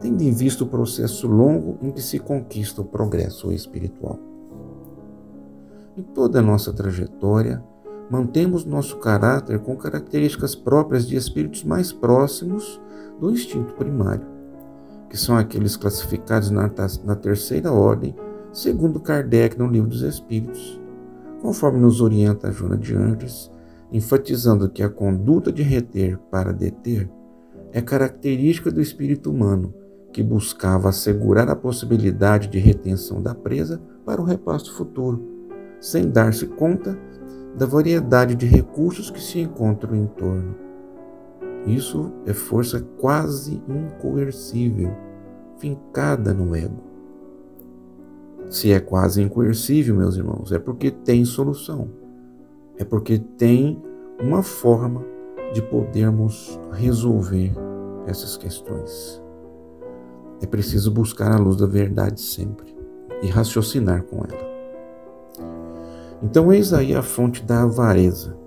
tendo 0.01 0.21
em 0.21 0.31
vista 0.31 0.63
o 0.63 0.67
processo 0.67 1.27
longo 1.27 1.77
em 1.81 1.91
que 1.91 2.01
se 2.01 2.19
conquista 2.19 2.81
o 2.81 2.85
progresso 2.85 3.51
espiritual. 3.51 4.32
Em 5.95 6.01
toda 6.01 6.39
a 6.39 6.41
nossa 6.41 6.73
trajetória, 6.73 7.63
mantemos 8.09 8.65
nosso 8.65 8.97
caráter 8.97 9.59
com 9.59 9.75
características 9.75 10.55
próprias 10.55 11.07
de 11.07 11.15
espíritos 11.15 11.63
mais 11.63 11.93
próximos 11.93 12.81
do 13.19 13.29
instinto 13.29 13.75
primário, 13.75 14.25
que 15.07 15.15
são 15.15 15.37
aqueles 15.37 15.77
classificados 15.77 16.49
na, 16.49 16.71
na 17.03 17.15
terceira 17.15 17.71
ordem, 17.71 18.15
segundo 18.51 18.99
Kardec 18.99 19.57
no 19.57 19.67
Livro 19.67 19.89
dos 19.89 20.01
Espíritos, 20.01 20.81
conforme 21.43 21.79
nos 21.79 22.01
orienta 22.01 22.47
a 22.47 22.51
Joana 22.51 22.77
de 22.77 22.95
Andes, 22.95 23.51
enfatizando 23.91 24.69
que 24.69 24.81
a 24.81 24.89
conduta 24.89 25.51
de 25.51 25.61
reter 25.61 26.17
para 26.31 26.51
deter 26.51 27.07
é 27.71 27.81
característica 27.81 28.71
do 28.71 28.81
espírito 28.81 29.29
humano 29.29 29.71
que 30.11 30.23
buscava 30.23 30.89
assegurar 30.89 31.49
a 31.49 31.55
possibilidade 31.55 32.47
de 32.47 32.57
retenção 32.57 33.21
da 33.21 33.35
presa 33.35 33.79
para 34.03 34.21
o 34.21 34.25
repasto 34.25 34.73
futuro, 34.73 35.32
sem 35.83 36.09
dar-se 36.09 36.47
conta 36.47 36.97
da 37.57 37.65
variedade 37.65 38.35
de 38.35 38.45
recursos 38.45 39.11
que 39.11 39.21
se 39.21 39.39
encontram 39.39 39.93
em 39.93 40.07
torno. 40.07 40.55
Isso 41.67 42.09
é 42.25 42.33
força 42.33 42.79
quase 43.01 43.61
incoercível, 43.67 44.95
fincada 45.57 46.33
no 46.33 46.55
ego. 46.55 46.81
Se 48.49 48.71
é 48.71 48.79
quase 48.79 49.21
incoercível, 49.21 49.93
meus 49.95 50.15
irmãos, 50.15 50.53
é 50.53 50.57
porque 50.57 50.89
tem 50.89 51.25
solução. 51.25 51.89
É 52.77 52.85
porque 52.85 53.19
tem 53.19 53.83
uma 54.21 54.41
forma 54.41 55.03
de 55.53 55.61
podermos 55.63 56.57
resolver 56.71 57.51
essas 58.07 58.37
questões. 58.37 59.21
É 60.41 60.45
preciso 60.45 60.91
buscar 60.91 61.33
a 61.33 61.37
luz 61.37 61.57
da 61.57 61.67
verdade 61.67 62.21
sempre 62.21 62.73
e 63.21 63.27
raciocinar 63.27 64.03
com 64.03 64.19
ela. 64.19 64.52
Então, 66.23 66.53
eis 66.53 66.73
aí 66.73 66.95
a 66.95 67.01
fonte 67.01 67.43
da 67.43 67.63
avareza. 67.63 68.37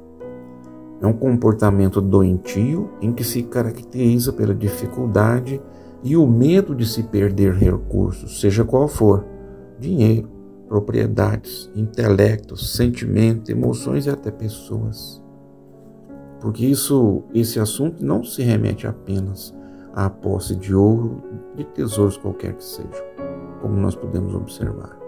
É 1.01 1.07
um 1.07 1.13
comportamento 1.13 2.01
doentio 2.01 2.91
em 3.03 3.13
que 3.13 3.23
se 3.23 3.43
caracteriza 3.43 4.33
pela 4.33 4.55
dificuldade 4.55 5.61
e 6.03 6.17
o 6.17 6.27
medo 6.27 6.75
de 6.75 6.87
se 6.87 7.03
perder 7.03 7.53
recursos, 7.53 8.41
seja 8.41 8.65
qual 8.65 8.89
for 8.89 9.27
dinheiro, 9.79 10.29
propriedades, 10.67 11.71
intelecto, 11.77 12.57
sentimento, 12.57 13.51
emoções 13.51 14.07
e 14.07 14.11
até 14.11 14.31
pessoas. 14.31 15.23
Porque 16.41 16.65
isso, 16.65 17.25
esse 17.35 17.61
assunto 17.61 18.03
não 18.05 18.25
se 18.25 18.43
remete 18.43 18.87
apenas 18.87 19.55
à 19.93 20.09
posse 20.09 20.55
de 20.57 20.75
ouro, 20.75 21.23
de 21.55 21.65
tesouros 21.65 22.17
qualquer 22.17 22.55
que 22.55 22.65
sejam, 22.65 23.05
como 23.61 23.77
nós 23.77 23.95
podemos 23.95 24.35
observar. 24.35 25.06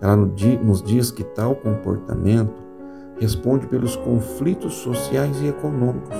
Ela 0.00 0.16
nos 0.16 0.82
diz 0.82 1.10
que 1.10 1.24
tal 1.24 1.54
comportamento 1.56 2.62
responde 3.18 3.66
pelos 3.66 3.96
conflitos 3.96 4.74
sociais 4.74 5.40
e 5.40 5.48
econômicos, 5.48 6.16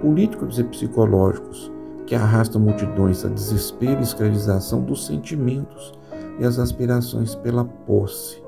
políticos 0.00 0.58
e 0.58 0.64
psicológicos 0.64 1.70
que 2.06 2.14
arrastam 2.14 2.62
multidões 2.62 3.24
a 3.24 3.28
desespero 3.28 4.00
e 4.00 4.02
escravização 4.02 4.82
dos 4.82 5.04
sentimentos 5.04 5.92
e 6.38 6.44
as 6.44 6.58
aspirações 6.58 7.34
pela 7.34 7.64
posse. 7.64 8.42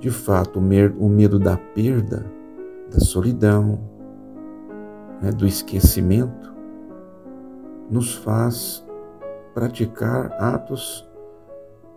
De 0.00 0.10
fato, 0.10 0.58
o 0.58 1.08
medo 1.08 1.38
da 1.38 1.56
perda, 1.56 2.26
da 2.90 2.98
solidão, 2.98 3.78
né, 5.20 5.30
do 5.30 5.46
esquecimento, 5.46 6.52
nos 7.88 8.14
faz 8.14 8.84
praticar 9.54 10.32
atos 10.40 11.08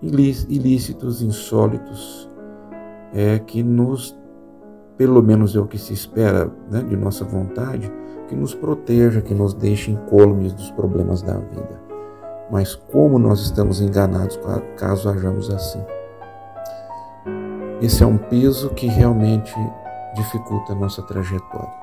ilícitos, 0.02 1.22
insólitos, 1.22 2.30
é 3.14 3.40
que 3.40 3.64
nos, 3.64 4.18
pelo 4.98 5.22
menos 5.22 5.56
é 5.56 5.60
o 5.60 5.66
que 5.66 5.78
se 5.78 5.94
espera 5.94 6.52
né, 6.70 6.82
de 6.84 6.96
nossa 6.96 7.24
vontade, 7.24 7.92
que 8.28 8.36
nos 8.36 8.54
proteja, 8.54 9.22
que 9.22 9.34
nos 9.34 9.54
deixe 9.54 9.92
incólumes 9.92 10.54
dos 10.54 10.72
problemas 10.72 11.22
da 11.22 11.38
vida. 11.38 11.82
Mas 12.52 12.76
como 12.76 13.18
nós 13.18 13.42
estamos 13.42 13.82
enganados 13.82 14.40
caso 14.78 15.10
hajamos 15.10 15.50
assim? 15.50 15.84
Esse 17.82 18.04
é 18.04 18.08
um 18.08 18.18
peso 18.18 18.70
que 18.70 18.88
realmente 18.88 19.54
dificulta 20.16 20.74
a 20.74 20.76
nossa 20.76 21.02
trajetória. 21.02 21.74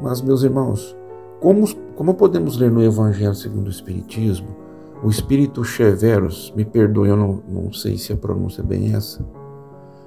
Mas, 0.00 0.20
meus 0.20 0.42
irmãos, 0.42 0.96
como, 1.40 1.66
como 1.94 2.14
podemos 2.14 2.56
ler 2.56 2.70
no 2.70 2.82
Evangelho 2.82 3.34
segundo 3.34 3.66
o 3.66 3.70
Espiritismo, 3.70 4.65
o 5.02 5.08
Espírito 5.08 5.62
Cheveros, 5.64 6.52
me 6.56 6.64
perdoe, 6.64 7.08
eu 7.08 7.16
não, 7.16 7.42
não 7.48 7.72
sei 7.72 7.96
se 7.96 8.12
a 8.12 8.16
pronúncia 8.16 8.62
é 8.62 8.64
bem 8.64 8.94
essa, 8.94 9.24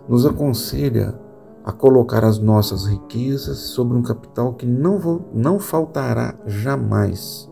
nos 0.08 0.26
aconselha 0.26 1.18
a 1.64 1.72
colocar 1.72 2.24
as 2.24 2.40
nossas 2.40 2.86
riquezas 2.86 3.58
sobre 3.58 3.98
um 3.98 4.02
capital 4.02 4.54
que 4.54 4.66
não, 4.66 5.26
não 5.34 5.60
faltará 5.60 6.34
jamais 6.46 7.50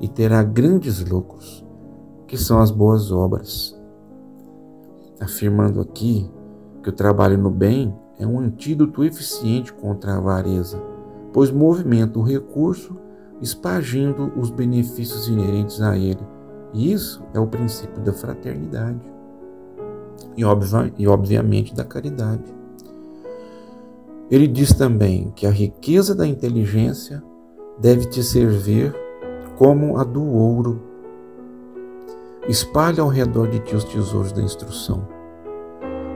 e 0.00 0.08
terá 0.08 0.42
grandes 0.42 1.04
lucros, 1.04 1.66
que 2.26 2.36
são 2.36 2.60
as 2.60 2.70
boas 2.70 3.10
obras. 3.10 3.78
Afirmando 5.20 5.80
aqui 5.80 6.30
que 6.82 6.88
o 6.88 6.92
trabalho 6.92 7.36
no 7.36 7.50
bem 7.50 7.94
é 8.18 8.26
um 8.26 8.38
antídoto 8.38 9.04
eficiente 9.04 9.72
contra 9.72 10.12
a 10.12 10.16
avareza 10.18 10.80
pois 11.32 11.50
movimenta 11.50 12.18
o 12.18 12.22
recurso 12.22 12.96
espagindo 13.40 14.32
os 14.36 14.50
benefícios 14.50 15.28
inerentes 15.28 15.80
a 15.80 15.96
ele. 15.96 16.20
Isso 16.72 17.22
é 17.34 17.40
o 17.40 17.46
princípio 17.46 18.00
da 18.02 18.12
fraternidade 18.12 19.00
e, 20.36 20.44
obvia, 20.44 20.92
e 20.98 21.08
obviamente 21.08 21.74
da 21.74 21.84
caridade. 21.84 22.54
Ele 24.30 24.46
diz 24.46 24.72
também 24.72 25.32
que 25.34 25.46
a 25.46 25.50
riqueza 25.50 26.14
da 26.14 26.26
inteligência 26.26 27.22
deve 27.78 28.06
te 28.06 28.22
servir 28.22 28.94
como 29.58 29.98
a 29.98 30.04
do 30.04 30.24
ouro. 30.24 30.80
Espalha 32.48 33.02
ao 33.02 33.08
redor 33.08 33.48
de 33.48 33.58
ti 33.58 33.74
os 33.74 33.84
tesouros 33.84 34.32
da 34.32 34.40
instrução. 34.40 35.06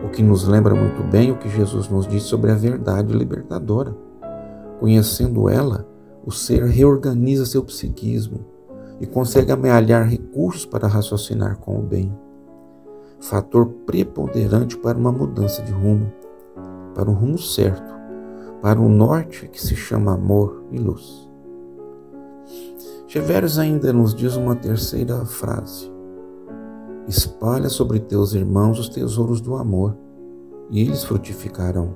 O 0.04 0.08
que 0.10 0.22
nos 0.22 0.46
lembra 0.46 0.74
muito 0.74 1.02
bem 1.02 1.32
o 1.32 1.38
que 1.38 1.48
Jesus 1.48 1.88
nos 1.88 2.06
disse 2.06 2.26
sobre 2.26 2.52
a 2.52 2.54
verdade 2.54 3.12
libertadora. 3.12 3.96
Conhecendo 4.78 5.48
ela, 5.48 5.86
o 6.24 6.30
ser 6.30 6.64
reorganiza 6.64 7.44
seu 7.44 7.64
psiquismo 7.64 8.53
e 9.00 9.06
consegue 9.06 9.52
amealhar 9.52 10.08
recursos 10.08 10.64
para 10.64 10.88
raciocinar 10.88 11.58
com 11.58 11.78
o 11.78 11.82
bem. 11.82 12.12
Fator 13.20 13.66
preponderante 13.86 14.76
para 14.76 14.98
uma 14.98 15.10
mudança 15.10 15.62
de 15.62 15.72
rumo, 15.72 16.12
para 16.94 17.10
o 17.10 17.14
rumo 17.14 17.38
certo, 17.38 17.94
para 18.60 18.80
o 18.80 18.88
norte 18.88 19.48
que 19.48 19.60
se 19.60 19.74
chama 19.74 20.14
amor 20.14 20.64
e 20.70 20.78
luz. 20.78 21.28
Cheveres 23.06 23.58
ainda 23.58 23.92
nos 23.92 24.14
diz 24.14 24.36
uma 24.36 24.56
terceira 24.56 25.24
frase: 25.24 25.90
Espalha 27.06 27.68
sobre 27.68 28.00
teus 28.00 28.34
irmãos 28.34 28.78
os 28.78 28.88
tesouros 28.88 29.40
do 29.40 29.56
amor, 29.56 29.96
e 30.70 30.80
eles 30.80 31.04
frutificarão. 31.04 31.94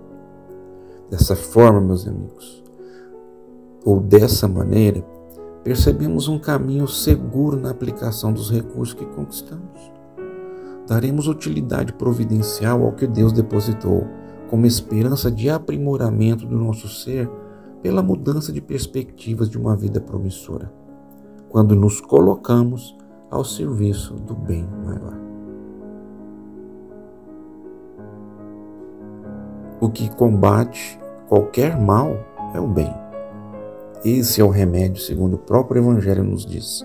Dessa 1.10 1.34
forma, 1.34 1.80
meus 1.80 2.06
amigos, 2.06 2.62
ou 3.84 3.98
dessa 3.98 4.46
maneira, 4.46 5.02
percebemos 5.68 6.28
um 6.28 6.38
caminho 6.38 6.88
seguro 6.88 7.60
na 7.60 7.68
aplicação 7.68 8.32
dos 8.32 8.50
recursos 8.50 8.94
que 8.94 9.04
conquistamos. 9.04 9.92
Daremos 10.86 11.28
utilidade 11.28 11.92
providencial 11.92 12.82
ao 12.82 12.92
que 12.92 13.06
Deus 13.06 13.34
depositou, 13.34 14.06
como 14.48 14.64
esperança 14.64 15.30
de 15.30 15.50
aprimoramento 15.50 16.46
do 16.46 16.56
nosso 16.56 16.88
ser 16.88 17.30
pela 17.82 18.02
mudança 18.02 18.50
de 18.50 18.62
perspectivas 18.62 19.50
de 19.50 19.58
uma 19.58 19.76
vida 19.76 20.00
promissora, 20.00 20.72
quando 21.50 21.74
nos 21.74 22.00
colocamos 22.00 22.96
ao 23.30 23.44
serviço 23.44 24.14
do 24.14 24.34
bem 24.34 24.66
maior. 24.86 25.20
O 29.82 29.90
que 29.90 30.08
combate 30.16 30.98
qualquer 31.28 31.78
mal 31.78 32.16
é 32.54 32.58
o 32.58 32.66
bem. 32.66 33.07
Esse 34.04 34.40
é 34.40 34.44
o 34.44 34.48
remédio, 34.48 35.02
segundo 35.02 35.34
o 35.34 35.38
próprio 35.38 35.82
Evangelho 35.82 36.22
nos 36.22 36.46
diz. 36.46 36.84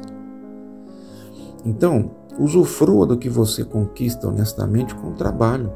Então, 1.63 2.11
usufrua 2.39 3.05
do 3.05 3.17
que 3.17 3.29
você 3.29 3.63
conquista 3.63 4.27
honestamente 4.27 4.95
com 4.95 5.09
o 5.09 5.13
trabalho. 5.13 5.71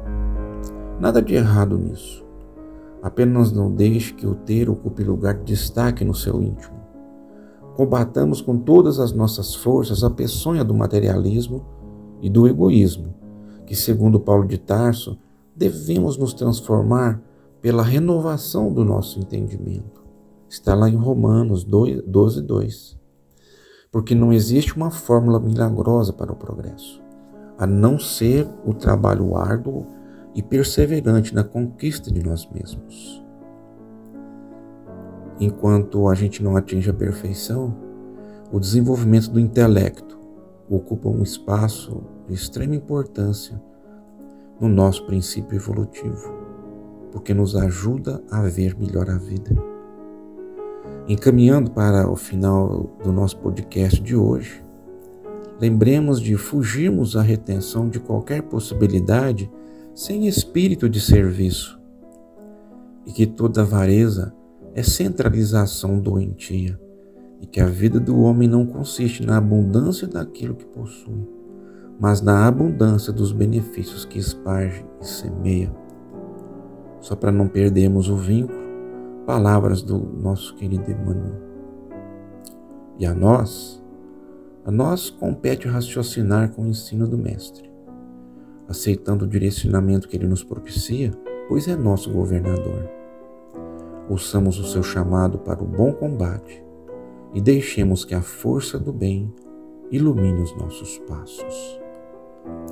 Nada 0.98 1.22
de 1.22 1.34
errado 1.34 1.78
nisso. 1.78 2.26
Apenas 3.00 3.52
não 3.52 3.70
deixe 3.72 4.12
que 4.12 4.26
o 4.26 4.34
ter 4.34 4.68
ocupe 4.68 5.04
lugar 5.04 5.34
de 5.34 5.44
destaque 5.44 6.04
no 6.04 6.14
seu 6.14 6.42
íntimo. 6.42 6.76
Combatamos 7.76 8.40
com 8.40 8.58
todas 8.58 8.98
as 8.98 9.12
nossas 9.12 9.54
forças 9.54 10.02
a 10.02 10.10
peçonha 10.10 10.64
do 10.64 10.74
materialismo 10.74 11.64
e 12.20 12.28
do 12.28 12.48
egoísmo, 12.48 13.14
que, 13.64 13.76
segundo 13.76 14.18
Paulo 14.18 14.44
de 14.44 14.58
Tarso, 14.58 15.16
devemos 15.54 16.16
nos 16.16 16.34
transformar 16.34 17.22
pela 17.60 17.84
renovação 17.84 18.72
do 18.72 18.84
nosso 18.84 19.20
entendimento. 19.20 19.97
Está 20.48 20.74
lá 20.74 20.88
em 20.88 20.96
Romanos 20.96 21.62
12, 21.62 22.40
2. 22.42 22.98
Porque 23.92 24.14
não 24.14 24.32
existe 24.32 24.74
uma 24.74 24.90
fórmula 24.90 25.38
milagrosa 25.38 26.12
para 26.12 26.32
o 26.32 26.36
progresso, 26.36 27.02
a 27.58 27.66
não 27.66 27.98
ser 27.98 28.48
o 28.64 28.72
trabalho 28.72 29.36
árduo 29.36 29.86
e 30.34 30.42
perseverante 30.42 31.34
na 31.34 31.44
conquista 31.44 32.10
de 32.10 32.22
nós 32.22 32.48
mesmos. 32.50 33.22
Enquanto 35.38 36.08
a 36.08 36.14
gente 36.14 36.42
não 36.42 36.56
atinge 36.56 36.88
a 36.88 36.94
perfeição, 36.94 37.76
o 38.50 38.58
desenvolvimento 38.58 39.30
do 39.30 39.38
intelecto 39.38 40.18
ocupa 40.68 41.08
um 41.08 41.22
espaço 41.22 42.02
de 42.26 42.34
extrema 42.34 42.74
importância 42.74 43.60
no 44.58 44.68
nosso 44.68 45.04
princípio 45.06 45.56
evolutivo, 45.56 46.34
porque 47.12 47.34
nos 47.34 47.54
ajuda 47.54 48.22
a 48.30 48.42
ver 48.42 48.74
melhor 48.78 49.08
a 49.10 49.18
vida. 49.18 49.77
Encaminhando 51.08 51.70
para 51.70 52.06
o 52.06 52.14
final 52.14 52.94
do 53.02 53.10
nosso 53.10 53.38
podcast 53.38 53.98
de 53.98 54.14
hoje, 54.14 54.62
lembremos 55.58 56.20
de 56.20 56.36
fugirmos 56.36 57.16
à 57.16 57.22
retenção 57.22 57.88
de 57.88 57.98
qualquer 57.98 58.42
possibilidade 58.42 59.50
sem 59.94 60.28
espírito 60.28 60.86
de 60.86 61.00
serviço 61.00 61.80
e 63.06 63.12
que 63.12 63.26
toda 63.26 63.62
avareza 63.62 64.34
é 64.74 64.82
centralização 64.82 65.98
doentia 65.98 66.78
e 67.40 67.46
que 67.46 67.58
a 67.58 67.66
vida 67.66 67.98
do 67.98 68.20
homem 68.20 68.46
não 68.46 68.66
consiste 68.66 69.24
na 69.24 69.38
abundância 69.38 70.06
daquilo 70.06 70.56
que 70.56 70.66
possui, 70.66 71.26
mas 71.98 72.20
na 72.20 72.46
abundância 72.46 73.14
dos 73.14 73.32
benefícios 73.32 74.04
que 74.04 74.18
esparge 74.18 74.84
e 75.00 75.06
semeia. 75.06 75.74
Só 77.00 77.16
para 77.16 77.32
não 77.32 77.48
perdermos 77.48 78.10
o 78.10 78.16
vínculo, 78.16 78.67
palavras 79.28 79.82
do 79.82 79.98
nosso 79.98 80.54
querido 80.54 80.90
Emmanuel. 80.90 81.38
E 82.98 83.04
a 83.04 83.12
nós, 83.12 83.84
a 84.64 84.70
nós 84.70 85.10
compete 85.10 85.68
raciocinar 85.68 86.52
com 86.52 86.62
o 86.62 86.66
ensino 86.66 87.06
do 87.06 87.18
Mestre, 87.18 87.70
aceitando 88.66 89.26
o 89.26 89.28
direcionamento 89.28 90.08
que 90.08 90.16
ele 90.16 90.26
nos 90.26 90.42
propicia, 90.42 91.10
pois 91.46 91.68
é 91.68 91.76
nosso 91.76 92.10
governador. 92.10 92.88
Ouçamos 94.08 94.58
o 94.58 94.64
seu 94.64 94.82
chamado 94.82 95.38
para 95.40 95.62
o 95.62 95.66
bom 95.66 95.92
combate 95.92 96.64
e 97.34 97.40
deixemos 97.42 98.06
que 98.06 98.14
a 98.14 98.22
força 98.22 98.78
do 98.78 98.94
bem 98.94 99.30
ilumine 99.90 100.40
os 100.40 100.56
nossos 100.56 100.96
passos. 101.00 101.78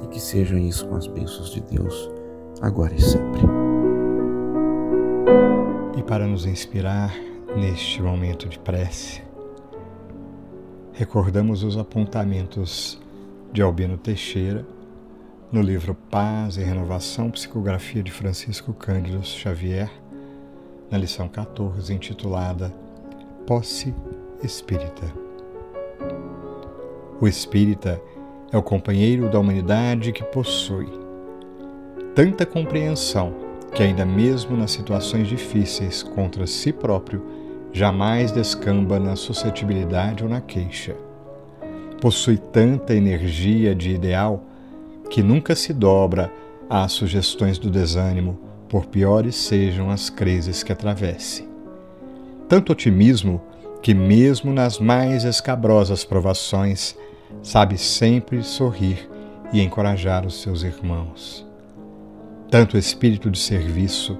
E 0.02 0.06
que 0.06 0.18
seja 0.18 0.58
isso 0.58 0.88
com 0.88 0.96
as 0.96 1.06
bênçãos 1.06 1.50
de 1.50 1.60
Deus, 1.60 2.10
agora 2.62 2.94
e 2.94 3.02
sempre. 3.02 3.42
E 5.96 6.02
para 6.02 6.26
nos 6.26 6.44
inspirar 6.44 7.16
neste 7.56 8.02
momento 8.02 8.46
de 8.46 8.58
prece, 8.58 9.22
recordamos 10.92 11.62
os 11.62 11.78
apontamentos 11.78 13.00
de 13.50 13.62
Albino 13.62 13.96
Teixeira 13.96 14.66
no 15.50 15.62
livro 15.62 15.94
Paz 15.94 16.58
e 16.58 16.62
Renovação, 16.62 17.30
psicografia 17.30 18.02
de 18.02 18.12
Francisco 18.12 18.74
Cândido 18.74 19.24
Xavier, 19.24 19.90
na 20.90 20.98
lição 20.98 21.28
14, 21.28 21.94
intitulada 21.94 22.70
Posse 23.46 23.94
espírita. 24.42 25.10
O 27.18 27.26
espírita 27.26 27.98
é 28.52 28.58
o 28.58 28.62
companheiro 28.62 29.30
da 29.30 29.38
humanidade 29.38 30.12
que 30.12 30.24
possui 30.24 30.88
tanta 32.14 32.44
compreensão 32.44 33.45
que, 33.74 33.82
ainda 33.82 34.04
mesmo 34.04 34.56
nas 34.56 34.70
situações 34.70 35.28
difíceis 35.28 36.02
contra 36.02 36.46
si 36.46 36.72
próprio, 36.72 37.22
jamais 37.72 38.32
descamba 38.32 38.98
na 38.98 39.16
suscetibilidade 39.16 40.24
ou 40.24 40.30
na 40.30 40.40
queixa. 40.40 40.96
Possui 42.00 42.38
tanta 42.38 42.94
energia 42.94 43.74
de 43.74 43.90
ideal 43.90 44.42
que 45.10 45.22
nunca 45.22 45.54
se 45.54 45.72
dobra 45.72 46.32
às 46.68 46.92
sugestões 46.92 47.58
do 47.58 47.70
desânimo, 47.70 48.38
por 48.68 48.86
piores 48.86 49.36
sejam 49.36 49.90
as 49.90 50.10
crises 50.10 50.62
que 50.62 50.72
atravesse. 50.72 51.48
Tanto 52.48 52.72
otimismo 52.72 53.40
que, 53.80 53.94
mesmo 53.94 54.52
nas 54.52 54.78
mais 54.78 55.24
escabrosas 55.24 56.04
provações, 56.04 56.96
sabe 57.42 57.78
sempre 57.78 58.42
sorrir 58.42 59.08
e 59.52 59.60
encorajar 59.60 60.26
os 60.26 60.40
seus 60.42 60.62
irmãos. 60.62 61.45
Tanto 62.50 62.78
espírito 62.78 63.30
de 63.30 63.38
serviço 63.38 64.16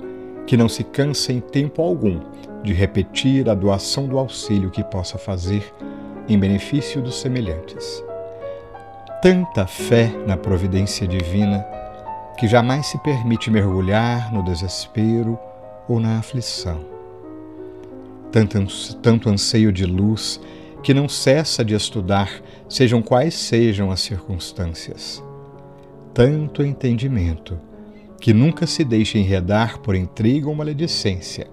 que 0.47 0.57
não 0.57 0.69
se 0.69 0.85
cansa 0.85 1.33
em 1.33 1.41
tempo 1.41 1.83
algum 1.83 2.21
de 2.63 2.73
repetir 2.73 3.49
a 3.49 3.55
doação 3.55 4.07
do 4.07 4.19
auxílio 4.19 4.71
que 4.71 4.83
possa 4.85 5.19
fazer 5.19 5.73
em 6.29 6.39
benefício 6.39 7.01
dos 7.01 7.21
semelhantes. 7.21 8.03
Tanta 9.23 9.67
fé 9.67 10.11
na 10.27 10.37
providência 10.37 11.07
divina 11.07 11.65
que 12.39 12.47
jamais 12.47 12.87
se 12.87 12.99
permite 12.99 13.51
mergulhar 13.51 14.33
no 14.33 14.43
desespero 14.43 15.39
ou 15.89 15.99
na 16.01 16.19
aflição 16.19 16.97
tanto, 18.45 18.97
tanto 18.97 19.31
anseio 19.31 19.73
de 19.73 19.87
luz 19.87 20.41
que 20.83 20.93
não 20.93 21.09
cessa 21.09 21.65
de 21.65 21.75
estudar, 21.75 22.31
sejam 22.69 23.01
quais 23.01 23.35
sejam 23.35 23.91
as 23.91 24.01
circunstâncias. 24.01 25.23
Tanto 26.13 26.63
entendimento 26.63 27.59
que 28.21 28.33
nunca 28.33 28.67
se 28.67 28.85
deixa 28.85 29.19
enredar 29.19 29.79
por 29.81 29.95
intriga 29.95 30.49
ou 30.49 30.55
maledicência, 30.55 31.47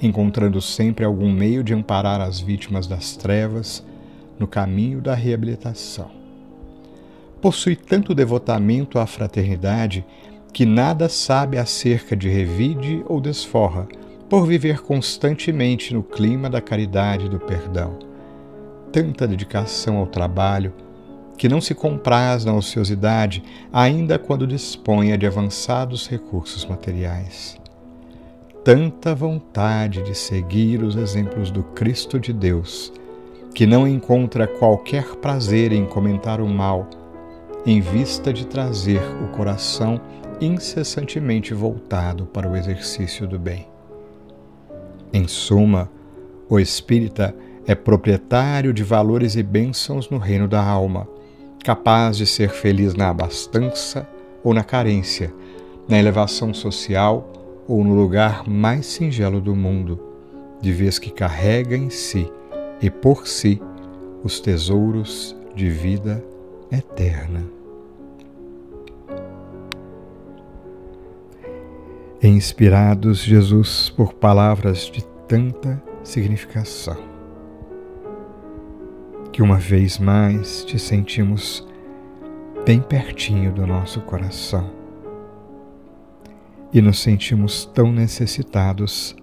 encontrando 0.00 0.60
sempre 0.60 1.04
algum 1.04 1.30
meio 1.30 1.62
de 1.62 1.74
amparar 1.74 2.20
as 2.20 2.40
vítimas 2.40 2.86
das 2.86 3.16
trevas 3.16 3.84
no 4.38 4.46
caminho 4.46 5.00
da 5.00 5.14
reabilitação. 5.14 6.10
Possui 7.40 7.76
tanto 7.76 8.14
devotamento 8.14 8.98
à 8.98 9.06
fraternidade 9.06 10.04
que 10.52 10.66
nada 10.66 11.08
sabe 11.08 11.58
acerca 11.58 12.14
de 12.14 12.28
revide 12.28 13.02
ou 13.08 13.20
desforra, 13.20 13.88
por 14.28 14.46
viver 14.46 14.80
constantemente 14.80 15.92
no 15.92 16.02
clima 16.02 16.48
da 16.48 16.60
caridade 16.60 17.26
e 17.26 17.28
do 17.28 17.38
perdão. 17.38 17.98
Tanta 18.90 19.26
dedicação 19.26 19.96
ao 19.96 20.06
trabalho 20.06 20.72
que 21.36 21.48
não 21.48 21.60
se 21.60 21.74
compraz 21.74 22.44
na 22.44 22.54
ociosidade, 22.54 23.42
ainda 23.72 24.18
quando 24.18 24.46
disponha 24.46 25.16
de 25.18 25.26
avançados 25.26 26.08
recursos 26.08 26.64
materiais. 26.64 27.58
Tanta 28.64 29.14
vontade 29.14 30.02
de 30.02 30.14
seguir 30.14 30.82
os 30.82 30.94
exemplos 30.94 31.50
do 31.50 31.62
Cristo 31.62 32.20
de 32.20 32.32
Deus, 32.32 32.92
que 33.54 33.66
não 33.66 33.88
encontra 33.88 34.46
qualquer 34.46 35.16
prazer 35.16 35.72
em 35.72 35.84
comentar 35.84 36.40
o 36.40 36.48
mal, 36.48 36.88
em 37.66 37.80
vista 37.80 38.32
de 38.32 38.46
trazer 38.46 39.02
o 39.22 39.28
coração 39.36 40.00
incessantemente 40.40 41.54
voltado 41.54 42.26
para 42.26 42.48
o 42.48 42.56
exercício 42.56 43.26
do 43.26 43.38
bem. 43.38 43.66
Em 45.12 45.28
suma, 45.28 45.90
o 46.48 46.58
espírita 46.58 47.34
é 47.66 47.74
proprietário 47.74 48.72
de 48.72 48.82
valores 48.82 49.36
e 49.36 49.42
bênçãos 49.42 50.10
no 50.10 50.18
reino 50.18 50.48
da 50.48 50.62
alma, 50.62 51.06
capaz 51.62 52.16
de 52.16 52.26
ser 52.26 52.50
feliz 52.50 52.94
na 52.94 53.08
abastança 53.08 54.08
ou 54.42 54.52
na 54.52 54.64
carência, 54.64 55.32
na 55.88 55.98
elevação 55.98 56.52
social 56.52 57.64
ou 57.68 57.84
no 57.84 57.94
lugar 57.94 58.48
mais 58.48 58.86
singelo 58.86 59.40
do 59.40 59.54
mundo, 59.54 60.00
de 60.60 60.72
vez 60.72 60.98
que 60.98 61.10
carrega 61.10 61.76
em 61.76 61.90
si 61.90 62.30
e 62.80 62.90
por 62.90 63.26
si 63.26 63.60
os 64.24 64.40
tesouros 64.40 65.36
de 65.54 65.68
vida 65.68 66.24
eterna. 66.70 67.62
inspirados, 72.28 73.18
Jesus, 73.18 73.90
por 73.90 74.14
palavras 74.14 74.86
de 74.86 75.04
tanta 75.26 75.82
significação, 76.04 76.96
que 79.32 79.42
uma 79.42 79.56
vez 79.56 79.98
mais 79.98 80.64
te 80.64 80.78
sentimos 80.78 81.66
bem 82.64 82.80
pertinho 82.80 83.52
do 83.52 83.66
nosso 83.66 84.00
coração 84.02 84.70
e 86.72 86.80
nos 86.80 87.00
sentimos 87.00 87.64
tão 87.64 87.92
necessitados, 87.92 89.16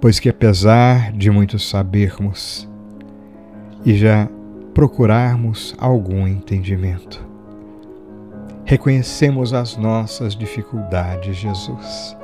pois 0.00 0.18
que 0.18 0.28
apesar 0.28 1.12
de 1.12 1.30
muito 1.30 1.58
sabermos 1.58 2.68
e 3.84 3.94
já 3.94 4.28
procurarmos 4.72 5.74
algum 5.78 6.26
entendimento, 6.26 7.34
Reconhecemos 8.66 9.52
as 9.52 9.76
nossas 9.76 10.34
dificuldades, 10.34 11.36
Jesus. 11.36 12.16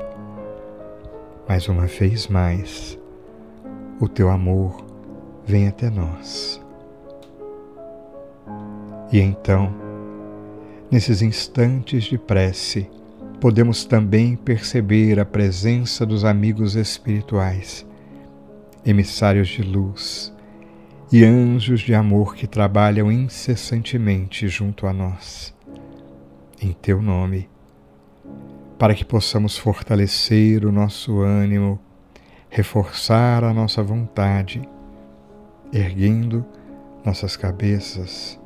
mais 1.46 1.68
uma 1.68 1.84
vez 1.84 2.28
mais, 2.28 2.98
o 4.00 4.08
teu 4.08 4.30
amor 4.30 4.89
vem 5.50 5.66
até 5.66 5.90
nós. 5.90 6.62
E 9.12 9.18
então, 9.18 9.74
nesses 10.90 11.20
instantes 11.20 12.04
de 12.04 12.16
prece, 12.16 12.88
podemos 13.40 13.84
também 13.84 14.36
perceber 14.36 15.18
a 15.18 15.24
presença 15.24 16.06
dos 16.06 16.24
amigos 16.24 16.76
espirituais, 16.76 17.84
emissários 18.86 19.48
de 19.48 19.62
luz 19.62 20.32
e 21.10 21.24
anjos 21.24 21.80
de 21.80 21.94
amor 21.94 22.36
que 22.36 22.46
trabalham 22.46 23.10
incessantemente 23.10 24.46
junto 24.46 24.86
a 24.86 24.92
nós. 24.92 25.52
Em 26.62 26.72
teu 26.72 27.02
nome, 27.02 27.48
para 28.78 28.94
que 28.94 29.04
possamos 29.04 29.58
fortalecer 29.58 30.64
o 30.64 30.70
nosso 30.70 31.20
ânimo, 31.20 31.80
reforçar 32.48 33.42
a 33.42 33.52
nossa 33.52 33.82
vontade, 33.82 34.62
erguendo 35.72 36.44
nossas 37.04 37.36
cabeças 37.36 38.38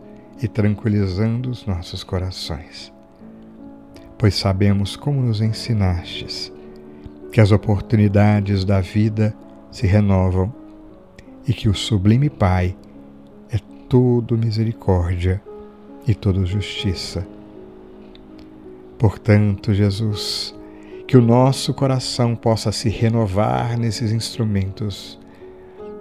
e 0.43 0.49
tranquilizando 0.49 1.51
os 1.51 1.67
nossos 1.67 2.03
corações. 2.05 2.93
Pois 4.19 4.35
sabemos 4.35 4.97
como 4.97 5.21
nos 5.21 5.41
ensinastes 5.41 6.53
que 7.33 7.41
as 7.41 7.51
oportunidades 7.51 8.65
da 8.65 8.81
vida 8.81 9.35
se 9.71 9.87
renovam 9.87 10.53
e 11.47 11.53
que 11.53 11.69
o 11.69 11.75
Sublime 11.75 12.31
Pai 12.31 12.77
é 13.51 13.59
todo 13.89 14.39
misericórdia 14.39 15.43
e 16.07 16.15
todo 16.15 16.47
justiça 16.47 17.27
Portanto, 19.05 19.75
Jesus, 19.75 20.55
que 21.07 21.15
o 21.15 21.21
nosso 21.21 21.75
coração 21.75 22.35
possa 22.35 22.73
se 22.73 22.89
renovar 22.89 23.79
nesses 23.79 24.13
instrumentos 24.13 25.19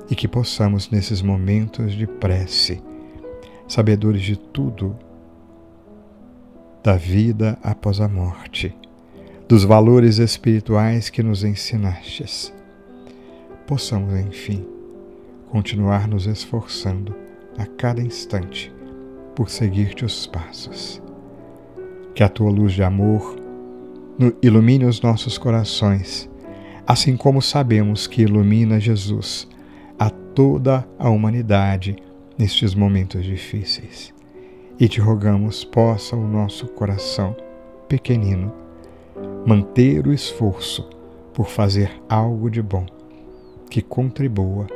e 0.09 0.15
que 0.15 0.27
possamos, 0.27 0.89
nesses 0.89 1.21
momentos 1.21 1.93
de 1.93 2.05
prece, 2.05 2.81
sabedores 3.67 4.21
de 4.21 4.37
tudo, 4.37 4.95
da 6.83 6.95
vida 6.95 7.57
após 7.63 8.01
a 8.01 8.07
morte, 8.07 8.75
dos 9.47 9.63
valores 9.63 10.17
espirituais 10.17 11.09
que 11.09 11.23
nos 11.23 11.43
ensinastes, 11.43 12.53
possamos, 13.65 14.13
enfim, 14.19 14.65
continuar 15.49 16.07
nos 16.07 16.27
esforçando 16.27 17.15
a 17.57 17.65
cada 17.65 18.01
instante 18.01 18.73
por 19.35 19.49
seguir-te 19.49 20.03
os 20.03 20.27
passos. 20.27 21.01
Que 22.13 22.23
a 22.23 22.29
tua 22.29 22.51
luz 22.51 22.73
de 22.73 22.83
amor 22.83 23.35
ilumine 24.41 24.85
os 24.85 25.01
nossos 25.01 25.37
corações, 25.37 26.29
assim 26.85 27.15
como 27.15 27.41
sabemos 27.41 28.05
que 28.05 28.21
ilumina 28.21 28.79
Jesus 28.79 29.47
toda 30.33 30.87
a 30.97 31.09
humanidade 31.09 31.95
nestes 32.37 32.73
momentos 32.73 33.23
difíceis. 33.23 34.13
E 34.79 34.87
te 34.87 34.99
rogamos, 34.99 35.63
possa 35.63 36.15
o 36.15 36.27
nosso 36.27 36.67
coração 36.67 37.35
pequenino 37.87 38.51
manter 39.45 40.07
o 40.07 40.13
esforço 40.13 40.89
por 41.33 41.47
fazer 41.47 41.91
algo 42.09 42.49
de 42.49 42.61
bom 42.61 42.85
que 43.69 43.81
contribua 43.81 44.67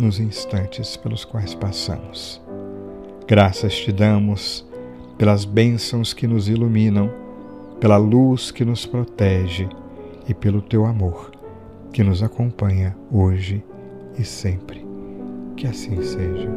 nos 0.00 0.20
instantes 0.20 0.96
pelos 0.96 1.24
quais 1.24 1.54
passamos. 1.54 2.40
Graças 3.26 3.74
te 3.74 3.92
damos 3.92 4.66
pelas 5.16 5.44
bênçãos 5.44 6.12
que 6.12 6.26
nos 6.26 6.48
iluminam, 6.48 7.10
pela 7.80 7.96
luz 7.96 8.50
que 8.50 8.64
nos 8.64 8.86
protege 8.86 9.68
e 10.28 10.34
pelo 10.34 10.62
teu 10.62 10.86
amor 10.86 11.32
que 11.92 12.04
nos 12.04 12.22
acompanha 12.22 12.96
hoje 13.10 13.64
e 14.18 14.24
sempre. 14.24 14.84
Que 15.56 15.66
assim 15.66 16.02
seja. 16.02 16.48